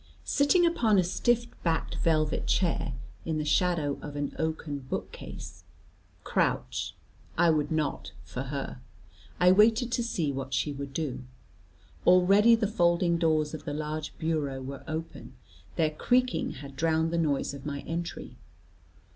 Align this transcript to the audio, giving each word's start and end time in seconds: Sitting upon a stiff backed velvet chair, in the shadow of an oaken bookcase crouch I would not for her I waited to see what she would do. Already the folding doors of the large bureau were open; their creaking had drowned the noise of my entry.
Sitting 0.25 0.65
upon 0.65 0.97
a 0.97 1.03
stiff 1.03 1.45
backed 1.61 1.93
velvet 1.97 2.47
chair, 2.47 2.95
in 3.23 3.37
the 3.37 3.45
shadow 3.45 3.99
of 4.01 4.15
an 4.15 4.35
oaken 4.39 4.79
bookcase 4.79 5.63
crouch 6.23 6.95
I 7.37 7.51
would 7.51 7.71
not 7.71 8.11
for 8.23 8.41
her 8.45 8.81
I 9.39 9.51
waited 9.51 9.91
to 9.91 10.03
see 10.03 10.31
what 10.31 10.55
she 10.55 10.71
would 10.73 10.91
do. 10.93 11.23
Already 12.07 12.55
the 12.55 12.65
folding 12.65 13.19
doors 13.19 13.53
of 13.53 13.65
the 13.65 13.75
large 13.75 14.17
bureau 14.17 14.59
were 14.59 14.83
open; 14.87 15.35
their 15.75 15.91
creaking 15.91 16.53
had 16.53 16.75
drowned 16.75 17.11
the 17.13 17.19
noise 17.19 17.53
of 17.53 17.67
my 17.67 17.81
entry. 17.81 18.37